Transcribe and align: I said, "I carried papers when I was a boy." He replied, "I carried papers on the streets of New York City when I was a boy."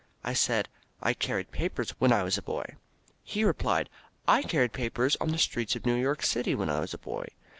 I 0.23 0.33
said, 0.33 0.67
"I 0.99 1.13
carried 1.13 1.51
papers 1.51 1.91
when 1.99 2.11
I 2.11 2.23
was 2.23 2.35
a 2.35 2.41
boy." 2.41 2.65
He 3.23 3.43
replied, 3.43 3.87
"I 4.27 4.41
carried 4.41 4.73
papers 4.73 5.15
on 5.21 5.29
the 5.29 5.37
streets 5.37 5.75
of 5.75 5.85
New 5.85 5.93
York 5.93 6.23
City 6.23 6.55
when 6.55 6.71
I 6.71 6.79
was 6.79 6.95
a 6.95 6.97
boy." 6.97 7.27